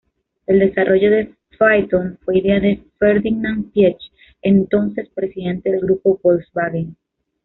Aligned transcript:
El 0.47 0.57
desarrollo 0.57 1.11
del 1.11 1.35
Phaeton 1.59 2.17
fue 2.25 2.39
idea 2.39 2.59
de 2.59 2.79
Ferdinand 2.97 3.71
Piëch, 3.71 4.01
entonces 4.41 5.07
Presidente 5.13 5.69
del 5.71 5.81
Grupo 5.81 6.19
Volkswagen. 6.23 6.95